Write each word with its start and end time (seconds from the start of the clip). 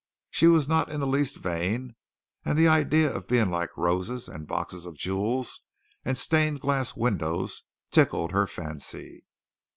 She 0.31 0.47
was 0.47 0.67
not 0.67 0.89
in 0.91 0.99
the 0.99 1.05
least 1.05 1.35
vain, 1.37 1.93
and 2.43 2.57
the 2.57 2.67
idea 2.67 3.13
of 3.13 3.27
being 3.27 3.51
like 3.51 3.69
roses 3.77 4.27
and 4.27 4.47
boxes 4.47 4.87
of 4.87 4.97
jewels 4.97 5.59
and 6.03 6.17
stained 6.17 6.59
glass 6.59 6.95
windows 6.95 7.65
tickled 7.91 8.31
her 8.31 8.47
fancy. 8.47 9.25